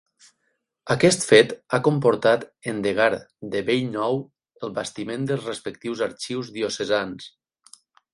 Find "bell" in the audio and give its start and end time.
3.67-3.85